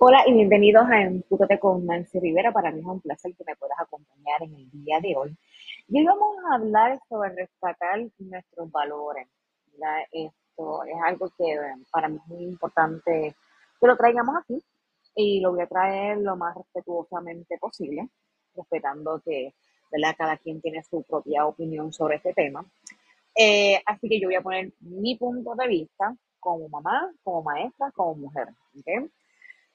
Hola 0.00 0.22
y 0.28 0.32
bienvenidos 0.32 0.88
a 0.88 1.02
Empútate 1.02 1.58
con 1.58 1.84
Nancy 1.84 2.20
Rivera. 2.20 2.52
Para 2.52 2.70
mí 2.70 2.78
es 2.78 2.86
un 2.86 3.00
placer 3.00 3.34
que 3.34 3.42
me 3.44 3.56
puedas 3.56 3.80
acompañar 3.80 4.44
en 4.44 4.54
el 4.54 4.70
día 4.70 5.00
de 5.00 5.16
hoy. 5.16 5.36
Y 5.88 5.98
hoy 5.98 6.04
vamos 6.06 6.36
a 6.44 6.54
hablar 6.54 7.00
sobre 7.08 7.30
rescatar 7.30 8.06
nuestros 8.18 8.70
valores. 8.70 9.26
Esto 10.12 10.84
es 10.84 10.94
algo 11.04 11.28
que 11.36 11.52
eh, 11.52 11.58
para 11.90 12.08
mí 12.08 12.16
es 12.16 12.28
muy 12.28 12.44
importante 12.44 13.34
que 13.80 13.86
lo 13.88 13.96
traigamos 13.96 14.36
aquí 14.36 14.62
y 15.16 15.40
lo 15.40 15.50
voy 15.50 15.62
a 15.62 15.66
traer 15.66 16.18
lo 16.18 16.36
más 16.36 16.56
respetuosamente 16.56 17.58
posible, 17.58 18.08
respetando 18.54 19.20
que 19.24 19.52
cada 20.16 20.36
quien 20.36 20.60
tiene 20.60 20.84
su 20.84 21.02
propia 21.02 21.44
opinión 21.44 21.92
sobre 21.92 22.18
este 22.18 22.32
tema. 22.34 22.64
Eh, 23.34 23.82
así 23.84 24.08
que 24.08 24.20
yo 24.20 24.28
voy 24.28 24.36
a 24.36 24.42
poner 24.42 24.72
mi 24.78 25.16
punto 25.16 25.56
de 25.56 25.66
vista 25.66 26.16
como 26.38 26.68
mamá, 26.68 27.12
como 27.24 27.42
maestra, 27.42 27.90
como 27.90 28.14
mujer. 28.14 28.46
¿okay? 28.78 29.10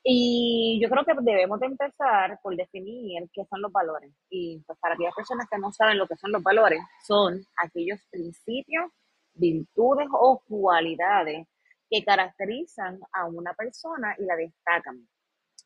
Y 0.06 0.80
yo 0.82 0.90
creo 0.90 1.06
que 1.06 1.14
debemos 1.22 1.60
de 1.62 1.68
empezar 1.68 2.38
por 2.44 2.56
definir 2.58 3.30
qué 3.32 3.46
son 3.46 3.62
los 3.62 3.72
valores. 3.72 4.12
Y 4.30 4.62
pues 4.68 4.78
para 4.80 4.96
aquellas 4.96 5.16
personas 5.16 5.48
que 5.50 5.58
no 5.58 5.72
saben 5.72 5.98
lo 5.98 6.08
que 6.08 6.18
son 6.18 6.32
los 6.34 6.44
valores, 6.44 6.82
son 7.08 7.46
aquellos 7.58 8.00
principios, 8.12 8.92
virtudes 9.34 10.08
o 10.12 10.44
cualidades 10.46 11.48
que 11.90 12.04
caracterizan 12.04 13.00
a 13.14 13.26
una 13.28 13.54
persona 13.54 14.16
y 14.20 14.26
la 14.26 14.36
destacan. 14.36 15.08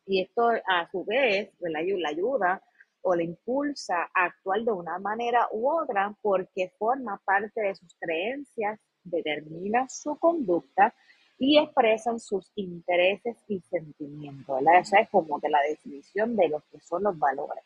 Y 0.06 0.22
esto 0.22 0.50
a 0.66 0.88
su 0.90 1.04
vez 1.04 1.50
la 1.58 1.80
ayuda 2.08 2.62
o 3.02 3.14
le 3.14 3.24
impulsa 3.24 4.08
a 4.14 4.26
actuar 4.26 4.60
de 4.60 4.72
una 4.72 4.98
manera 4.98 5.48
u 5.50 5.68
otra 5.68 6.14
porque 6.22 6.72
forma 6.78 7.20
parte 7.24 7.60
de 7.60 7.74
sus 7.74 7.94
creencias, 7.98 8.78
determina 9.02 9.88
su 9.88 10.16
conducta 10.18 10.94
y 11.38 11.58
expresan 11.58 12.18
sus 12.18 12.50
intereses 12.56 13.36
y 13.46 13.60
sentimientos, 13.60 14.56
¿verdad? 14.56 14.80
Esa 14.80 15.00
es 15.00 15.08
como 15.08 15.40
que 15.40 15.48
la 15.48 15.60
definición 15.62 16.36
de 16.36 16.48
lo 16.48 16.60
que 16.70 16.80
son 16.80 17.04
los 17.04 17.18
valores. 17.18 17.64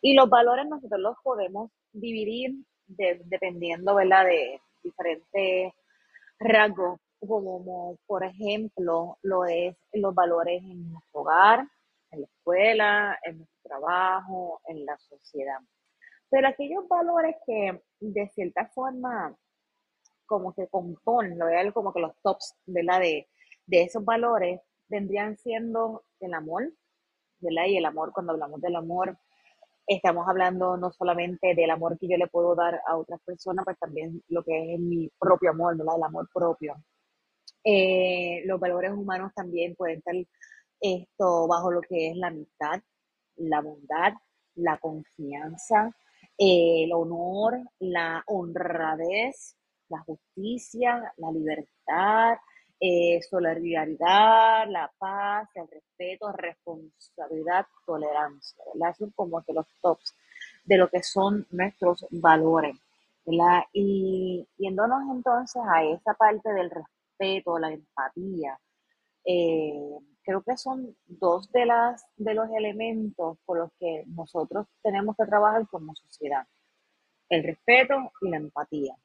Y 0.00 0.14
los 0.14 0.30
valores 0.30 0.66
nosotros 0.66 1.00
los 1.00 1.16
podemos 1.22 1.70
dividir 1.92 2.54
dependiendo, 2.86 3.94
¿verdad? 3.96 4.26
De 4.26 4.60
diferentes 4.82 5.72
rasgos, 6.38 7.00
como 7.26 7.98
por 8.06 8.24
ejemplo 8.24 9.18
lo 9.22 9.44
es 9.44 9.76
los 9.92 10.14
valores 10.14 10.62
en 10.62 10.90
nuestro 10.90 11.20
hogar, 11.20 11.66
en 12.12 12.20
la 12.20 12.26
escuela, 12.26 13.18
en 13.24 13.38
nuestro 13.38 13.60
trabajo, 13.62 14.60
en 14.66 14.86
la 14.86 14.96
sociedad. 14.98 15.58
Pero 16.30 16.48
aquellos 16.48 16.86
valores 16.88 17.36
que 17.44 17.82
de 17.98 18.28
cierta 18.28 18.66
forma 18.66 19.36
como 20.30 20.54
que 20.54 20.68
lo 20.70 21.46
veo 21.46 21.72
como 21.74 21.92
que 21.92 22.00
los 22.00 22.12
tops 22.22 22.54
la 22.66 23.00
de, 23.00 23.28
de 23.66 23.82
esos 23.82 24.04
valores 24.04 24.60
vendrían 24.86 25.36
siendo 25.36 26.04
el 26.20 26.34
amor, 26.34 26.72
¿verdad? 27.40 27.66
Y 27.66 27.76
el 27.76 27.84
amor, 27.84 28.12
cuando 28.12 28.32
hablamos 28.32 28.60
del 28.60 28.76
amor, 28.76 29.18
estamos 29.88 30.28
hablando 30.28 30.76
no 30.76 30.92
solamente 30.92 31.56
del 31.56 31.70
amor 31.70 31.98
que 31.98 32.06
yo 32.06 32.16
le 32.16 32.28
puedo 32.28 32.54
dar 32.54 32.80
a 32.86 32.96
otras 32.96 33.20
personas, 33.22 33.64
pues 33.64 33.76
también 33.80 34.22
lo 34.28 34.44
que 34.44 34.74
es 34.74 34.80
mi 34.80 35.10
propio 35.18 35.50
amor, 35.50 35.76
¿verdad? 35.76 35.96
El 35.96 36.04
amor 36.04 36.28
propio. 36.32 36.76
Eh, 37.64 38.42
los 38.46 38.60
valores 38.60 38.92
humanos 38.92 39.32
también 39.34 39.74
pueden 39.74 39.98
estar 39.98 40.14
esto 40.80 41.48
bajo 41.48 41.72
lo 41.72 41.80
que 41.80 42.10
es 42.10 42.16
la 42.16 42.28
amistad, 42.28 42.80
la 43.34 43.60
bondad, 43.62 44.12
la 44.54 44.78
confianza, 44.78 45.90
el 46.38 46.92
honor, 46.92 47.58
la 47.80 48.22
honradez, 48.28 49.56
la 49.90 50.00
justicia, 50.00 51.12
la 51.16 51.30
libertad, 51.30 52.38
eh, 52.80 53.20
solidaridad, 53.28 54.66
la 54.68 54.90
paz, 54.98 55.48
el 55.54 55.68
respeto, 55.68 56.32
responsabilidad, 56.32 57.66
tolerancia. 57.84 58.64
Son 58.96 59.10
como 59.10 59.42
que 59.42 59.52
los 59.52 59.66
tops 59.82 60.16
de 60.64 60.78
lo 60.78 60.88
que 60.88 61.02
son 61.02 61.46
nuestros 61.50 62.06
valores. 62.10 62.76
Y 63.72 64.48
yéndonos 64.56 65.02
entonces 65.10 65.62
a 65.68 65.84
esa 65.84 66.14
parte 66.14 66.52
del 66.52 66.70
respeto, 66.70 67.58
la 67.58 67.70
empatía, 67.70 68.58
eh, 69.24 69.98
creo 70.22 70.42
que 70.42 70.56
son 70.56 70.96
dos 71.06 71.50
de, 71.52 71.66
las, 71.66 72.04
de 72.16 72.34
los 72.34 72.48
elementos 72.50 73.38
por 73.44 73.58
los 73.58 73.70
que 73.78 74.04
nosotros 74.06 74.66
tenemos 74.82 75.16
que 75.16 75.26
trabajar 75.26 75.66
como 75.68 75.94
sociedad. 75.94 76.46
El 77.28 77.44
respeto 77.44 77.94
y 78.22 78.30
la 78.30 78.38
empatía. 78.38 78.96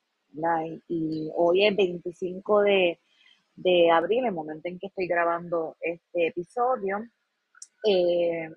Y, 0.88 1.32
hoy 1.36 1.66
es 1.66 1.76
25 1.76 2.62
de, 2.62 3.00
abril, 3.92 4.26
el 4.26 4.32
momento 4.32 4.68
en 4.68 4.80
que 4.80 4.88
estoy 4.88 5.08
grabando 5.08 5.78
este 5.80 6.28
episodio. 6.28 7.08
Eh, 7.88 8.50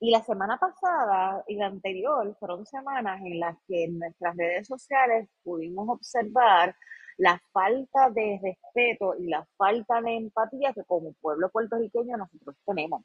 y 0.00 0.10
la 0.10 0.22
semana 0.22 0.58
pasada 0.58 1.42
y 1.48 1.56
la 1.56 1.66
anterior 1.66 2.36
fueron 2.38 2.66
semanas 2.66 3.20
en 3.24 3.40
las 3.40 3.56
que 3.66 3.84
en 3.84 3.98
nuestras 3.98 4.36
redes 4.36 4.66
sociales 4.66 5.28
pudimos 5.42 5.88
observar 5.88 6.74
la 7.16 7.40
falta 7.52 8.10
de 8.10 8.40
respeto 8.42 9.14
y 9.18 9.28
la 9.28 9.46
falta 9.56 10.00
de 10.02 10.16
empatía 10.16 10.72
que 10.72 10.84
como 10.84 11.12
pueblo 11.14 11.48
puertorriqueño 11.50 12.16
nosotros 12.16 12.56
tenemos. 12.66 13.02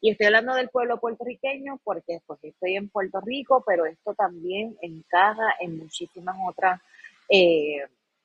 Y 0.00 0.12
estoy 0.12 0.26
hablando 0.26 0.54
del 0.54 0.68
pueblo 0.68 1.00
puertorriqueño 1.00 1.80
porque 1.82 2.20
pues 2.24 2.38
estoy 2.44 2.76
en 2.76 2.88
Puerto 2.88 3.20
Rico, 3.20 3.64
pero 3.66 3.84
esto 3.84 4.14
también 4.14 4.76
encaja 4.80 5.54
en 5.60 5.78
muchísimas 5.78 6.36
otras 6.48 6.80
eh, 7.28 7.84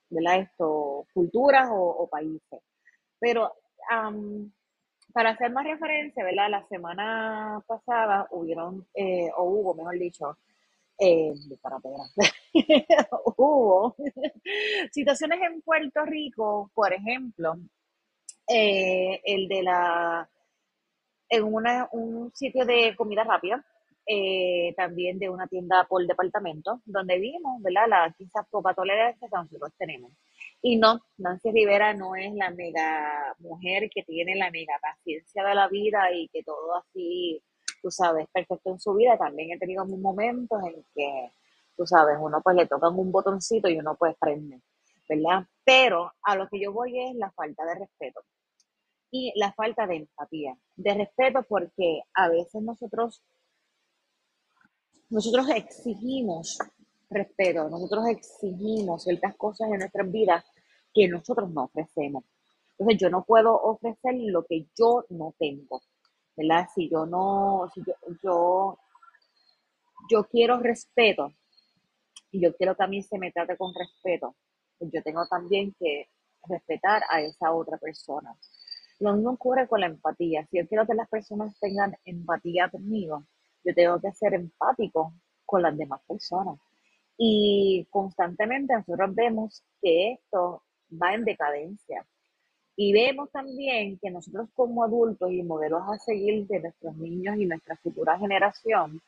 Esto, 0.10 1.08
culturas 1.14 1.70
o, 1.72 2.08
países. 2.10 2.62
Pero 3.20 3.52
para 5.14 5.32
hacer 5.32 5.52
más 5.52 5.66
referencia, 5.66 6.24
¿verdad? 6.24 6.50
La 6.50 6.68
semana 6.68 7.64
pasada 7.68 8.28
hubieron, 8.32 8.88
eh, 8.96 9.30
o 9.38 9.44
hubo, 9.44 9.76
mejor 9.76 9.98
dicho, 10.00 10.38
eh, 11.00 11.34
para 11.62 11.78
hubo 13.38 13.96
situaciones 14.92 15.40
en 15.42 15.62
Puerto 15.62 16.06
Rico, 16.06 16.72
por 16.74 16.94
ejemplo, 16.94 17.56
eh, 18.48 19.22
el 19.24 19.48
de 19.48 19.64
la, 19.64 20.30
en 21.30 21.44
una, 21.44 21.90
un 21.92 22.32
sitio 22.36 22.66
de 22.66 22.96
comida 22.96 23.24
rápida, 23.24 23.64
eh, 24.06 24.74
también 24.76 25.18
de 25.18 25.30
una 25.30 25.48
tienda 25.48 25.86
por 25.88 26.06
departamento, 26.06 26.82
donde 26.86 27.20
vimos, 27.20 27.62
¿verdad? 27.62 27.88
La 27.88 28.16
quizás 28.18 28.46
poca 28.50 28.74
tolerancia 28.74 29.28
que 29.30 29.36
nosotros 29.36 29.72
tenemos. 29.78 30.12
Y 30.62 30.78
no, 30.78 31.00
Nancy 31.18 31.52
Rivera 31.52 31.94
no 31.94 32.16
es 32.16 32.34
la 32.34 32.50
mega 32.52 33.36
mujer 33.40 33.90
que 33.90 34.04
tiene 34.04 34.36
la 34.36 34.52
mega 34.52 34.78
paciencia 34.82 35.44
de 35.44 35.56
la 35.56 35.68
vida 35.68 36.12
y 36.14 36.28
que 36.30 36.44
todo 36.44 36.76
así, 36.76 37.42
tú 37.82 37.92
sabes, 37.92 38.28
perfecto 38.34 38.72
en 38.72 38.80
su 38.80 38.94
vida. 38.94 39.18
También 39.18 39.52
he 39.52 39.60
tenido 39.60 39.86
momentos 39.86 40.62
en 40.66 40.84
que, 40.94 41.32
tú 41.78 41.86
sabes, 41.86 42.18
uno 42.20 42.42
pues 42.44 42.56
le 42.58 42.68
tocan 42.68 42.98
un 42.98 43.12
botoncito 43.12 43.70
y 43.70 43.80
uno 43.80 43.96
pues 43.96 44.16
prende, 44.20 44.62
¿verdad? 45.08 45.46
Pero 45.64 46.12
a 46.24 46.36
lo 46.36 46.48
que 46.50 46.60
yo 46.60 46.74
voy 46.74 47.00
es 47.00 47.16
la 47.16 47.32
falta 47.32 47.66
de 47.66 47.76
respeto 47.76 48.22
y 49.12 49.32
la 49.36 49.54
falta 49.54 49.86
de 49.86 49.98
empatía. 49.98 50.58
De 50.76 50.94
respeto 50.96 51.44
porque 51.48 52.02
a 52.16 52.30
veces 52.30 52.62
nosotros 52.64 53.24
nosotros 55.14 55.48
exigimos 55.52 56.58
respeto, 57.08 57.70
nosotros 57.70 58.08
exigimos 58.08 59.04
ciertas 59.04 59.36
cosas 59.36 59.70
en 59.72 59.78
nuestras 59.78 60.12
vidas 60.12 60.44
que 60.92 61.08
nosotros 61.08 61.52
no 61.52 61.66
ofrecemos. 61.66 62.24
Entonces 62.72 63.00
yo 63.00 63.10
no 63.12 63.24
puedo 63.24 63.54
ofrecer 63.54 64.16
lo 64.16 64.44
que 64.44 64.66
yo 64.76 65.06
no 65.10 65.36
tengo, 65.38 65.84
¿verdad? 66.36 66.68
Si 66.74 66.90
yo 66.90 67.06
no, 67.06 67.70
si 67.76 67.84
yo, 67.86 67.94
yo, 70.10 70.24
quiero 70.32 70.60
respeto 70.60 71.32
y 72.32 72.42
yo 72.42 72.56
quiero 72.56 72.76
mí 72.88 73.04
se 73.04 73.20
me 73.20 73.32
trate 73.32 73.56
con 73.56 73.72
respeto, 73.76 74.36
pues 74.80 74.90
yo 74.92 75.04
tengo 75.04 75.28
también 75.28 75.76
que 75.80 76.10
respetar 76.50 77.04
a 77.08 77.22
esa 77.22 77.54
otra 77.54 77.78
persona. 77.78 78.36
Lo 79.00 79.14
mismo 79.14 79.34
ocurre 79.34 79.68
con 79.68 79.80
la 79.80 79.86
empatía. 79.86 80.48
Si 80.48 80.58
yo 80.58 80.68
quiero 80.68 80.88
que 80.88 80.96
las 80.96 81.08
personas 81.08 81.56
tengan 81.60 81.96
empatía 82.04 82.68
conmigo, 82.72 83.28
yo 83.64 83.74
tengo 83.74 84.00
que 84.00 84.12
ser 84.14 84.34
empático 84.34 85.14
con 85.46 85.62
las 85.62 85.78
demás 85.78 86.02
personas. 86.08 86.60
Y 87.18 87.88
constantemente 87.90 88.74
nosotros 88.74 89.14
vemos 89.14 89.64
que 89.82 90.14
esto 90.14 90.64
va 90.92 91.14
en 91.14 91.26
decadencia. 91.26 92.06
Y 92.76 92.92
vemos 92.92 93.32
también 93.32 94.00
que 94.00 94.10
nosotros 94.10 94.50
como 94.56 94.84
adultos 94.84 95.32
y 95.32 95.44
modelos 95.44 95.84
a 95.88 95.98
seguir 96.00 96.48
de 96.48 96.60
nuestros 96.60 96.96
niños 96.98 97.38
y 97.38 97.46
nuestra 97.46 97.76
futura 97.78 98.18
generación, 98.18 99.00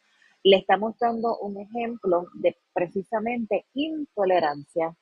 le 0.43 0.57
estamos 0.57 0.95
dando 0.99 1.39
un 1.39 1.57
ejemplo 1.57 2.27
de 2.35 2.55
precisamente 2.71 3.65
intolerancia, 3.73 4.95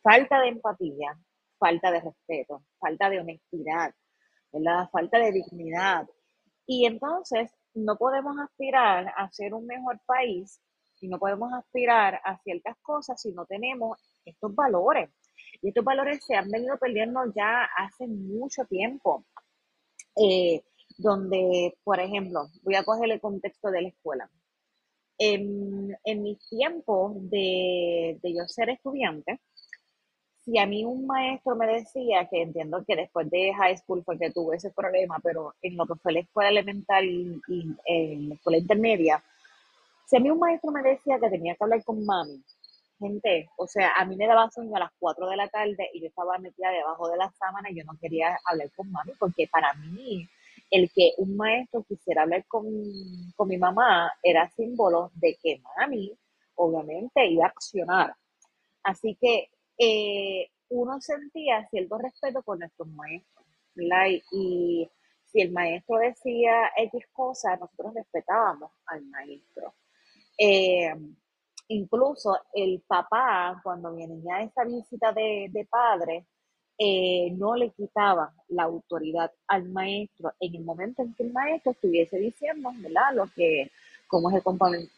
falta 0.00 0.40
de 0.40 0.48
empatía, 0.48 1.18
falta 1.58 1.90
de 1.90 2.00
respeto, 2.00 2.62
falta 2.78 3.10
de 3.10 3.18
honestidad, 3.18 3.92
la 4.52 4.88
falta 4.92 5.18
de 5.18 5.32
dignidad. 5.32 6.08
Y 6.66 6.86
entonces 6.86 7.50
no 7.74 7.96
podemos 7.96 8.38
aspirar 8.38 9.12
a 9.16 9.30
ser 9.30 9.54
un 9.54 9.66
mejor 9.66 10.00
país 10.06 10.60
y 11.00 11.08
no 11.08 11.18
podemos 11.18 11.52
aspirar 11.52 12.20
a 12.24 12.38
ciertas 12.42 12.76
cosas 12.82 13.20
si 13.20 13.32
no 13.32 13.46
tenemos 13.46 13.98
estos 14.24 14.54
valores. 14.54 15.10
Y 15.62 15.68
estos 15.68 15.84
valores 15.84 16.24
se 16.24 16.34
han 16.34 16.50
venido 16.50 16.76
perdiendo 16.78 17.20
ya 17.34 17.68
hace 17.76 18.06
mucho 18.06 18.64
tiempo. 18.66 19.24
Eh, 20.16 20.62
donde, 21.00 21.76
por 21.82 22.00
ejemplo, 22.00 22.48
voy 22.62 22.74
a 22.74 22.84
coger 22.84 23.10
el 23.10 23.20
contexto 23.20 23.70
de 23.70 23.82
la 23.82 23.88
escuela. 23.88 24.30
En, 25.18 25.96
en 26.04 26.22
mis 26.22 26.38
tiempos 26.48 27.12
de, 27.30 28.18
de 28.22 28.34
yo 28.34 28.46
ser 28.46 28.70
estudiante, 28.70 29.40
si 30.50 30.58
a 30.58 30.66
mí 30.66 30.84
un 30.84 31.06
maestro 31.06 31.54
me 31.54 31.66
decía, 31.66 32.28
que 32.28 32.42
entiendo 32.42 32.84
que 32.84 32.96
después 32.96 33.30
de 33.30 33.54
high 33.54 33.76
school 33.76 34.02
fue 34.04 34.18
que 34.18 34.32
tuve 34.32 34.56
ese 34.56 34.70
problema, 34.70 35.18
pero 35.22 35.54
en 35.62 35.76
lo 35.76 35.86
que 35.86 35.94
fue 35.94 36.12
la 36.12 36.20
escuela 36.20 36.50
elemental 36.50 37.04
y, 37.04 37.40
y 37.48 37.76
en 37.84 38.30
la 38.30 38.34
escuela 38.34 38.58
intermedia, 38.58 39.22
si 40.06 40.16
a 40.16 40.20
mí 40.20 40.28
un 40.28 40.40
maestro 40.40 40.72
me 40.72 40.82
decía 40.82 41.20
que 41.20 41.30
tenía 41.30 41.54
que 41.54 41.62
hablar 41.62 41.84
con 41.84 42.04
mami, 42.04 42.42
gente, 42.98 43.48
o 43.56 43.66
sea, 43.68 43.92
a 43.96 44.04
mí 44.04 44.16
me 44.16 44.26
daba 44.26 44.50
sueño 44.50 44.74
a 44.74 44.80
las 44.80 44.90
4 44.98 45.28
de 45.28 45.36
la 45.36 45.48
tarde 45.48 45.88
y 45.94 46.00
yo 46.00 46.08
estaba 46.08 46.36
metida 46.38 46.70
debajo 46.70 47.08
de 47.08 47.16
la 47.16 47.30
sábana 47.30 47.70
y 47.70 47.76
yo 47.76 47.84
no 47.84 47.96
quería 48.00 48.36
hablar 48.44 48.70
con 48.74 48.90
mami 48.90 49.12
porque 49.20 49.46
para 49.46 49.72
mí 49.74 50.28
el 50.70 50.90
que 50.92 51.12
un 51.18 51.36
maestro 51.36 51.84
quisiera 51.84 52.22
hablar 52.22 52.44
con, 52.48 52.66
con 53.36 53.48
mi 53.48 53.56
mamá 53.56 54.12
era 54.20 54.50
símbolo 54.50 55.12
de 55.14 55.38
que 55.40 55.62
mami 55.76 56.12
obviamente 56.56 57.24
iba 57.26 57.44
a 57.44 57.48
accionar. 57.48 58.14
Así 58.82 59.16
que 59.20 59.48
eh, 59.82 60.50
uno 60.68 61.00
sentía 61.00 61.66
cierto 61.70 61.96
respeto 61.96 62.42
por 62.42 62.58
nuestros 62.58 62.86
maestros, 62.88 63.46
¿verdad? 63.74 64.08
Y, 64.30 64.88
si 65.24 65.40
el 65.40 65.52
maestro 65.52 65.96
decía 65.98 66.72
X 66.76 67.04
cosas, 67.12 67.58
nosotros 67.60 67.94
respetábamos 67.94 68.72
al 68.86 69.04
maestro. 69.06 69.74
Eh, 70.36 70.92
incluso 71.68 72.36
el 72.52 72.82
papá, 72.84 73.60
cuando 73.62 73.94
venía 73.94 74.42
esa 74.42 74.64
visita 74.64 75.12
de, 75.12 75.48
de 75.52 75.64
padre, 75.66 76.26
eh, 76.76 77.30
no 77.36 77.54
le 77.54 77.70
quitaba 77.70 78.34
la 78.48 78.64
autoridad 78.64 79.30
al 79.46 79.68
maestro 79.68 80.32
en 80.40 80.56
el 80.56 80.64
momento 80.64 81.02
en 81.02 81.14
que 81.14 81.22
el 81.22 81.32
maestro 81.32 81.70
estuviese 81.70 82.18
diciendo, 82.18 82.70
¿verdad? 82.78 83.14
Lo 83.14 83.26
que, 83.32 83.70
cómo 84.08 84.30
es 84.30 84.36
el 84.36 84.42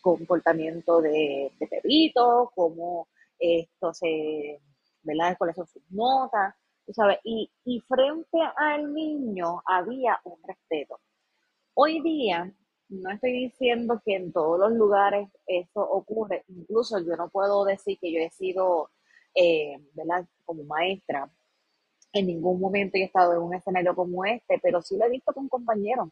comportamiento 0.00 1.02
de, 1.02 1.52
de 1.60 2.12
cómo 2.54 3.06
esto 3.38 3.92
se, 3.92 4.60
¿verdad? 5.02 5.36
¿Cuáles 5.38 5.56
son 5.56 5.66
sus 5.66 5.82
notas? 5.90 6.54
¿tú 6.86 6.92
sabes? 6.92 7.18
Y, 7.24 7.50
y 7.64 7.80
frente 7.80 8.38
al 8.56 8.92
niño 8.92 9.62
había 9.66 10.20
un 10.24 10.38
respeto. 10.46 11.00
Hoy 11.74 12.02
día, 12.02 12.52
no 12.88 13.10
estoy 13.10 13.32
diciendo 13.32 14.00
que 14.04 14.16
en 14.16 14.32
todos 14.32 14.58
los 14.58 14.72
lugares 14.72 15.28
eso 15.46 15.80
ocurre, 15.80 16.44
incluso 16.48 16.98
yo 16.98 17.16
no 17.16 17.28
puedo 17.30 17.64
decir 17.64 17.98
que 18.00 18.12
yo 18.12 18.20
he 18.20 18.30
sido, 18.30 18.90
eh, 19.34 19.78
¿verdad? 19.94 20.26
Como 20.44 20.64
maestra, 20.64 21.30
en 22.12 22.26
ningún 22.26 22.60
momento 22.60 22.98
he 22.98 23.04
estado 23.04 23.32
en 23.34 23.42
un 23.42 23.54
escenario 23.54 23.94
como 23.94 24.24
este, 24.24 24.58
pero 24.62 24.82
sí 24.82 24.96
lo 24.98 25.06
he 25.06 25.10
visto 25.10 25.32
con 25.32 25.48
compañeros 25.48 26.10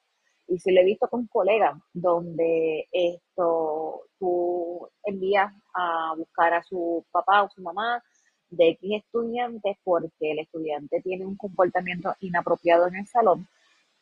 y 0.49 0.59
sí 0.59 0.73
lo 0.73 0.81
he 0.81 0.85
visto 0.85 1.09
con 1.09 1.27
colegas, 1.27 1.79
donde 1.93 2.89
esto 2.91 4.03
tú 4.19 4.89
envías 5.05 5.53
a 5.75 6.15
buscar 6.17 6.55
a 6.55 6.63
su 6.63 7.05
papá 7.13 7.43
o 7.43 7.51
su 7.51 7.61
mamá 7.63 8.03
de 8.50 8.70
X 8.70 9.02
estudiantes 9.05 9.76
porque 9.85 10.32
el 10.32 10.41
estudiante 10.41 11.00
tiene 11.02 11.25
un 11.25 11.37
comportamiento 11.37 12.14
inapropiado 12.20 12.88
en 12.88 12.97
el 12.97 13.06
salón 13.06 13.49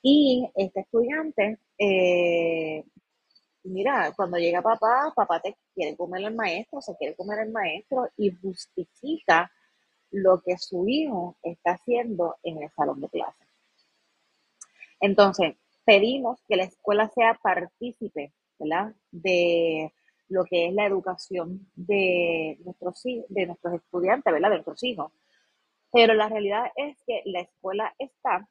y 0.02 0.48
este 0.54 0.80
estudiante, 0.80 1.58
eh, 1.76 2.84
mira, 3.64 4.12
cuando 4.16 4.38
llega 4.38 4.62
papá, 4.62 5.12
papá 5.14 5.40
te 5.40 5.56
quiere 5.74 5.96
comer 5.96 6.24
el 6.24 6.34
maestro, 6.34 6.80
se 6.80 6.96
quiere 6.96 7.16
comer 7.16 7.40
el 7.40 7.50
maestro 7.50 8.08
y 8.16 8.30
justifica 8.30 9.50
lo 10.10 10.40
que 10.40 10.56
su 10.56 10.88
hijo 10.88 11.36
está 11.42 11.72
haciendo 11.72 12.36
en 12.42 12.62
el 12.62 12.70
salón 12.70 13.00
de 13.00 13.08
clase. 13.08 13.44
Entonces, 15.00 15.56
pedimos 15.84 16.40
que 16.48 16.56
la 16.56 16.64
escuela 16.64 17.08
sea 17.08 17.34
partícipe, 17.42 18.32
¿verdad? 18.58 18.94
De 19.10 19.92
lo 20.28 20.44
que 20.44 20.68
es 20.68 20.74
la 20.74 20.86
educación 20.86 21.66
de 21.74 22.58
nuestros, 22.64 23.02
de 23.02 23.46
nuestros 23.46 23.74
estudiantes, 23.74 24.32
¿verdad? 24.32 24.50
De 24.50 24.56
nuestros 24.56 24.82
hijos. 24.84 25.12
Pero 25.92 26.14
la 26.14 26.28
realidad 26.28 26.70
es 26.76 26.96
que 27.06 27.22
la 27.24 27.40
escuela 27.40 27.94
está 27.98 28.46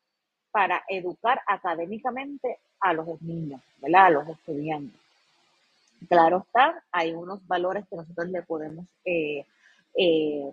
para 0.51 0.83
educar 0.87 1.41
académicamente 1.45 2.59
a 2.79 2.93
los 2.93 3.21
niños, 3.21 3.61
¿verdad? 3.79 4.05
A 4.05 4.09
los 4.09 4.29
estudiantes. 4.29 4.99
Claro 6.09 6.45
está, 6.45 6.83
hay 6.91 7.13
unos 7.13 7.45
valores 7.47 7.85
que 7.89 7.95
nosotros 7.95 8.29
le 8.29 8.43
podemos 8.43 8.85
eh, 9.03 9.45
eh, 9.95 10.51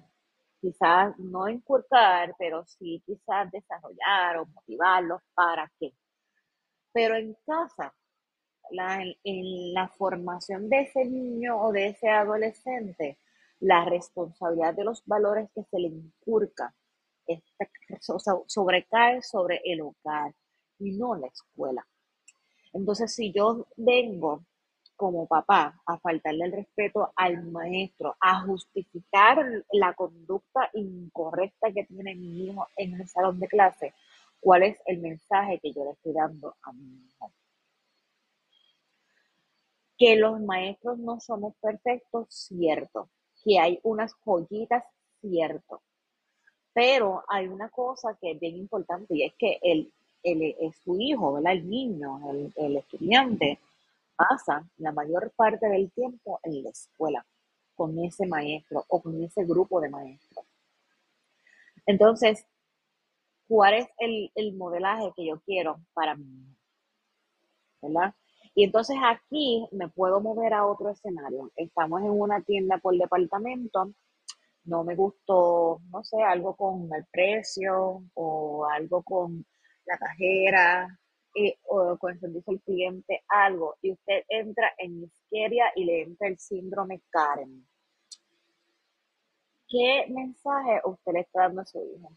quizás 0.60 1.18
no 1.18 1.48
inculcar, 1.48 2.34
pero 2.38 2.64
sí 2.64 3.02
quizás 3.04 3.50
desarrollar 3.50 4.38
o 4.38 4.46
motivarlos 4.46 5.20
para 5.34 5.70
qué. 5.78 5.92
Pero 6.92 7.16
en 7.16 7.36
casa, 7.46 7.92
en 8.70 9.74
la 9.74 9.88
formación 9.88 10.68
de 10.68 10.80
ese 10.82 11.04
niño 11.04 11.60
o 11.60 11.72
de 11.72 11.88
ese 11.88 12.08
adolescente, 12.08 13.18
la 13.60 13.84
responsabilidad 13.84 14.74
de 14.74 14.84
los 14.84 15.04
valores 15.06 15.48
que 15.54 15.64
se 15.64 15.78
le 15.78 15.88
inculca 15.88 16.74
sobrecae 18.46 19.22
sobre 19.22 19.60
el 19.64 19.80
hogar 19.80 20.34
y 20.78 20.92
no 20.92 21.14
la 21.14 21.28
escuela. 21.28 21.86
Entonces, 22.72 23.14
si 23.14 23.32
yo 23.32 23.66
vengo 23.76 24.44
como 24.96 25.26
papá 25.26 25.80
a 25.86 25.98
faltarle 25.98 26.44
el 26.46 26.52
respeto 26.52 27.12
al 27.16 27.44
maestro, 27.44 28.16
a 28.20 28.42
justificar 28.42 29.38
la 29.72 29.94
conducta 29.94 30.70
incorrecta 30.74 31.72
que 31.72 31.84
tiene 31.84 32.14
mi 32.14 32.46
hijo 32.46 32.66
en 32.76 33.00
el 33.00 33.08
salón 33.08 33.40
de 33.40 33.48
clase, 33.48 33.94
¿cuál 34.40 34.64
es 34.64 34.78
el 34.86 34.98
mensaje 34.98 35.58
que 35.60 35.72
yo 35.72 35.84
le 35.84 35.92
estoy 35.92 36.12
dando 36.12 36.54
a 36.62 36.72
mi 36.72 37.06
hijo? 37.06 37.32
Que 39.98 40.16
los 40.16 40.40
maestros 40.40 40.98
no 40.98 41.20
somos 41.20 41.54
perfectos, 41.60 42.26
cierto. 42.30 43.08
Que 43.44 43.58
hay 43.58 43.80
unas 43.82 44.14
joyitas, 44.24 44.84
cierto. 45.20 45.82
Pero 46.72 47.22
hay 47.28 47.46
una 47.46 47.68
cosa 47.68 48.16
que 48.20 48.32
es 48.32 48.40
bien 48.40 48.56
importante 48.56 49.14
y 49.14 49.22
es 49.22 49.34
que 49.38 49.58
el, 49.62 49.92
el, 50.22 50.56
su 50.82 50.98
hijo, 51.00 51.34
¿verdad? 51.34 51.52
el 51.52 51.68
niño, 51.68 52.30
el, 52.30 52.52
el 52.56 52.76
estudiante, 52.76 53.60
pasa 54.16 54.68
la 54.78 54.92
mayor 54.92 55.32
parte 55.36 55.66
del 55.68 55.90
tiempo 55.92 56.40
en 56.42 56.64
la 56.64 56.70
escuela 56.70 57.24
con 57.74 57.98
ese 57.98 58.26
maestro 58.26 58.84
o 58.88 59.00
con 59.02 59.22
ese 59.22 59.44
grupo 59.44 59.80
de 59.80 59.90
maestros. 59.90 60.46
Entonces, 61.86 62.46
¿cuál 63.48 63.74
es 63.74 63.88
el, 63.98 64.30
el 64.34 64.54
modelaje 64.54 65.12
que 65.16 65.26
yo 65.26 65.40
quiero 65.40 65.80
para 65.92 66.14
mí? 66.14 66.44
¿Verdad? 67.82 68.14
Y 68.54 68.64
entonces 68.64 68.96
aquí 69.04 69.66
me 69.72 69.88
puedo 69.88 70.20
mover 70.20 70.54
a 70.54 70.66
otro 70.66 70.90
escenario. 70.90 71.50
Estamos 71.56 72.02
en 72.02 72.10
una 72.10 72.40
tienda 72.42 72.78
por 72.78 72.96
departamento, 72.96 73.92
no 74.64 74.84
me 74.84 74.94
gustó, 74.94 75.80
no 75.90 76.04
sé, 76.04 76.22
algo 76.22 76.56
con 76.56 76.88
el 76.94 77.04
precio 77.10 78.02
o 78.14 78.66
algo 78.66 79.02
con 79.02 79.44
la 79.86 79.98
cajera 79.98 80.98
eh, 81.34 81.58
o 81.64 81.96
con 81.98 82.12
el 82.12 82.20
servicio 82.20 82.52
al 82.52 82.60
cliente, 82.62 83.24
algo, 83.28 83.76
y 83.82 83.92
usted 83.92 84.22
entra 84.28 84.72
en 84.78 85.02
Isqueria 85.02 85.66
y 85.74 85.84
le 85.84 86.02
entra 86.02 86.28
el 86.28 86.38
síndrome 86.38 87.02
Karen. 87.10 87.66
¿Qué 89.68 90.06
mensaje 90.08 90.80
usted 90.84 91.12
le 91.12 91.20
está 91.20 91.42
dando 91.42 91.62
a 91.62 91.66
su 91.66 91.78
hijo? 91.78 92.12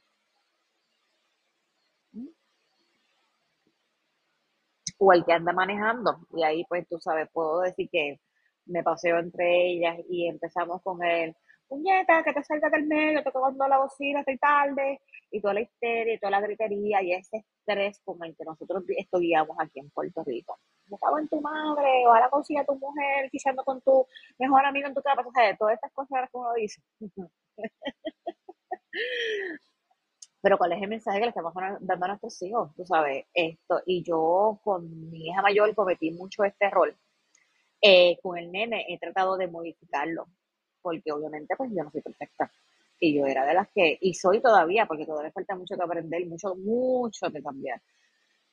O 5.00 5.13
el 5.13 5.24
que 5.25 5.34
anda 5.34 5.54
manejando, 5.54 6.18
y 6.36 6.44
ahí 6.44 6.66
pues 6.68 6.88
tú 6.88 7.00
sabes, 7.00 7.30
puedo 7.32 7.62
decir 7.62 7.88
que 7.92 8.20
me 8.66 8.84
paseo 8.84 9.20
entre 9.20 9.68
ellas 9.68 9.98
y 10.10 10.27
empezamos 10.27 10.82
con 10.82 11.04
el 11.04 11.36
puñeta, 11.68 12.24
que 12.24 12.34
te 12.34 12.44
salga 12.44 12.70
del 12.70 12.88
medio, 12.88 13.24
te 13.24 13.32
tocando 13.32 13.68
la 13.68 13.77
bocina, 13.77 14.22
estoy 14.22 14.38
tarde, 14.38 15.01
y 15.32 15.42
toda 15.42 15.54
la 15.56 15.62
histeria, 15.62 16.13
y 16.13 16.20
toda 16.20 16.32
la 16.32 16.42
gritería, 16.42 17.01
y 17.01 17.13
ese 17.13 17.46
estrés 17.60 18.00
con 18.04 18.24
el 18.24 18.36
que 18.36 18.46
nosotros 18.46 18.84
estudiamos 18.88 19.58
aquí 19.60 19.80
en 19.80 19.89
Puerto 19.92 20.24
Rico. 20.24 20.60
Me 20.88 20.98
cago 20.98 21.20
en 21.20 21.27
tu 21.27 21.42
madre, 21.42 22.06
ojalá 22.08 22.30
consiga 22.30 22.66
tu 22.66 22.75
mujer, 22.75 23.30
quizás 23.32 23.56
con 23.66 23.82
tu 23.82 24.06
mejor 24.39 24.66
amigo 24.66 24.88
en 24.88 24.94
tu 24.94 25.01
casa, 25.01 25.22
o 25.22 25.32
sea, 25.32 25.56
todas 25.58 25.75
estas 25.75 25.92
cosas 25.94 26.30
como 26.32 26.54
dice. 26.54 26.82
Pero 30.48 30.58
cuál 30.58 30.72
es 30.72 30.82
el 30.82 30.88
mensaje 30.88 31.20
que 31.20 31.25
le 31.25 31.30
estamos 31.32 31.54
dando 31.82 32.06
a 32.06 32.08
nuestros 32.08 32.42
hijos, 32.42 32.74
tú 32.74 32.86
sabes, 32.86 33.25
esto, 33.34 33.82
y 33.86 34.01
yo 34.01 34.58
con 34.63 35.10
mi 35.12 35.27
hija 35.27 35.42
mayor 35.42 35.75
cometí 35.75 36.12
mucho 36.12 36.46
este 36.46 36.70
rol. 36.70 36.96
Eh, 37.82 38.18
con 38.24 38.38
el 38.38 38.50
nene 38.50 38.86
he 38.88 38.98
tratado 38.98 39.36
de 39.36 39.50
modificarlo, 39.50 40.25
porque 40.82 41.12
obviamente 41.12 41.54
pues 41.58 41.70
yo 41.75 41.84
no 41.84 41.92
soy 41.92 42.01
perfecta. 42.01 42.50
Y 42.98 43.13
yo 43.13 43.25
era 43.25 43.46
de 43.46 43.56
las 43.56 43.68
que, 43.75 43.98
y 44.00 44.13
soy 44.13 44.39
todavía, 44.42 44.86
porque 44.86 45.06
todavía 45.06 45.34
falta 45.34 45.54
mucho 45.54 45.75
que 45.75 45.84
aprender, 45.84 46.25
mucho, 46.27 46.56
mucho 46.56 47.30
que 47.30 47.44
cambiar. 47.44 47.82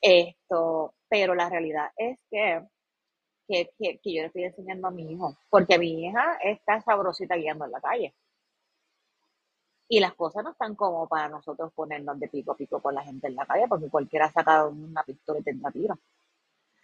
Esto, 0.00 0.94
pero 1.08 1.36
la 1.36 1.48
realidad 1.48 1.92
es 1.96 2.18
que, 2.28 2.60
que, 3.46 3.70
que, 3.78 4.12
yo 4.12 4.22
le 4.22 4.26
estoy 4.26 4.42
enseñando 4.42 4.88
a 4.88 4.90
mi 4.90 5.12
hijo, 5.12 5.36
porque 5.48 5.78
mi 5.78 6.06
hija 6.06 6.38
está 6.42 6.80
sabrosita 6.80 7.36
guiando 7.36 7.66
en 7.66 7.70
la 7.70 7.80
calle. 7.80 8.14
Y 9.94 10.00
las 10.00 10.14
cosas 10.14 10.42
no 10.42 10.50
están 10.50 10.74
como 10.74 11.06
para 11.06 11.28
nosotros 11.28 11.72
ponernos 11.72 12.18
de 12.18 12.26
pico 12.26 12.50
a 12.50 12.56
pico 12.56 12.82
con 12.82 12.96
la 12.96 13.04
gente 13.04 13.28
en 13.28 13.36
la 13.36 13.46
calle, 13.46 13.68
porque 13.68 13.88
cualquiera 13.88 14.26
ha 14.26 14.32
sacado 14.32 14.70
una 14.70 15.04
pistola 15.04 15.38
y 15.38 15.44
tendrá 15.44 15.70
tiro. 15.70 15.96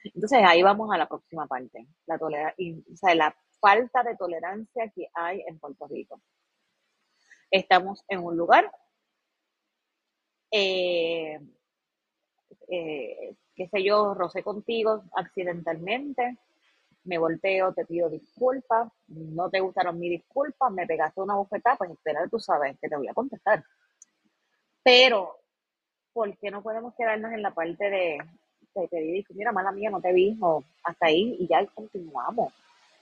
Entonces 0.05 0.38
ahí 0.47 0.62
vamos 0.62 0.93
a 0.93 0.97
la 0.97 1.09
próxima 1.09 1.45
parte, 1.49 1.88
la, 2.07 2.14
o 2.14 2.97
sea, 2.97 3.17
la 3.17 3.35
falta 3.59 4.05
de 4.05 4.17
tolerancia 4.17 4.93
que 4.95 5.09
hay 5.12 5.43
en 5.45 5.59
Puerto 5.59 5.88
Rico. 5.88 6.21
Estamos 7.50 8.05
en 8.07 8.21
un 8.21 8.37
lugar, 8.37 8.71
eh, 10.52 11.40
eh, 12.69 13.35
qué 13.57 13.69
sé 13.71 13.83
yo, 13.83 14.14
rocé 14.14 14.45
contigo 14.45 15.02
accidentalmente, 15.17 16.38
me 17.11 17.19
volteo, 17.19 17.75
te 17.75 17.85
pido 17.85 18.09
disculpas, 18.09 18.88
no 19.09 19.50
te 19.50 19.59
gustaron 19.59 19.99
mis 19.99 20.11
disculpas, 20.11 20.71
me 20.71 20.87
pegaste 20.87 21.21
una 21.21 21.35
bofetada, 21.35 21.75
pues 21.75 21.90
espera, 21.90 22.29
tú 22.31 22.38
sabes 22.38 22.79
que 22.81 22.88
te 22.88 22.97
voy 22.97 23.09
a 23.09 23.14
contestar. 23.14 23.64
Pero, 24.85 25.37
¿por 26.12 26.38
qué 26.38 26.52
no 26.52 26.62
podemos 26.62 26.95
quedarnos 26.95 27.33
en 27.33 27.43
la 27.43 27.52
parte 27.52 27.90
de, 27.90 28.19
te 28.73 28.87
pedí 28.87 29.25
mira, 29.31 29.50
mala 29.50 29.73
mía, 29.73 29.90
no 29.90 30.00
te 30.00 30.12
vi, 30.12 30.38
o 30.40 30.62
hasta 30.85 31.07
ahí, 31.07 31.37
y 31.40 31.49
ya 31.49 31.67
continuamos? 31.67 32.52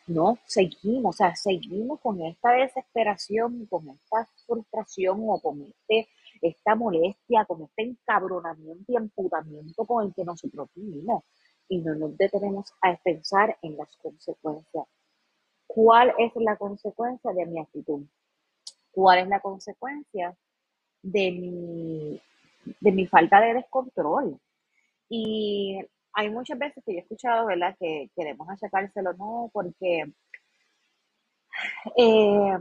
No, 0.06 0.38
seguimos, 0.46 1.14
o 1.14 1.18
sea, 1.18 1.36
seguimos 1.36 2.00
con 2.00 2.22
esta 2.22 2.52
desesperación, 2.52 3.66
con 3.66 3.90
esta 3.90 4.26
frustración 4.46 5.22
o 5.28 5.38
con 5.38 5.60
este, 5.60 6.08
esta 6.40 6.74
molestia, 6.74 7.44
con 7.44 7.62
este 7.62 7.82
encabronamiento 7.82 8.90
y 8.90 8.96
emputamiento 8.96 9.84
con 9.84 10.06
el 10.06 10.14
que 10.14 10.24
nosotros 10.24 10.70
vivimos 10.74 11.24
y 11.68 11.78
no 11.78 11.94
nos 11.94 12.16
detenemos 12.16 12.72
a 12.80 12.96
pensar 12.96 13.56
en 13.62 13.76
las 13.76 13.94
consecuencias. 13.96 14.86
¿Cuál 15.66 16.14
es 16.18 16.32
la 16.36 16.56
consecuencia 16.56 17.32
de 17.32 17.46
mi 17.46 17.60
actitud? 17.60 18.04
¿Cuál 18.90 19.20
es 19.20 19.28
la 19.28 19.40
consecuencia 19.40 20.36
de 21.02 21.30
mi, 21.30 22.22
de 22.80 22.92
mi 22.92 23.06
falta 23.06 23.40
de 23.40 23.54
descontrol? 23.54 24.40
Y 25.08 25.78
hay 26.14 26.30
muchas 26.30 26.58
veces 26.58 26.82
que 26.84 26.92
yo 26.92 26.98
he 26.98 27.02
escuchado, 27.02 27.46
¿verdad?, 27.46 27.76
que 27.78 28.10
queremos 28.16 28.48
achacárselo, 28.48 29.12
no, 29.14 29.50
porque 29.52 30.12
eh, 31.96 32.58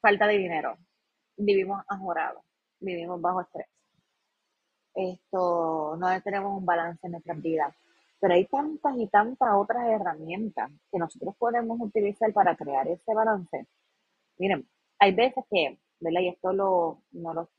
falta 0.00 0.26
de 0.26 0.38
dinero, 0.38 0.78
vivimos 1.36 1.84
ajorados, 1.88 2.42
vivimos 2.80 3.20
bajo 3.20 3.42
estrés 3.42 3.66
esto, 4.96 5.96
no 5.96 6.22
tenemos 6.22 6.58
un 6.58 6.66
balance 6.66 7.06
en 7.06 7.12
nuestras 7.12 7.40
vidas. 7.40 7.74
Pero 8.18 8.34
hay 8.34 8.46
tantas 8.46 8.96
y 8.96 9.06
tantas 9.08 9.50
otras 9.54 9.86
herramientas 9.88 10.70
que 10.90 10.98
nosotros 10.98 11.36
podemos 11.38 11.78
utilizar 11.80 12.32
para 12.32 12.56
crear 12.56 12.88
ese 12.88 13.14
balance. 13.14 13.66
Miren, 14.38 14.68
hay 14.98 15.14
veces 15.14 15.44
que, 15.50 15.78
¿verdad? 16.00 16.20
Y 16.22 16.28
esto 16.28 16.52
lo, 16.52 17.02
no 17.12 17.34
lo, 17.34 17.50